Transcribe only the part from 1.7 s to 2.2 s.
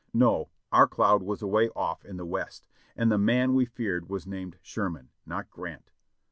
off in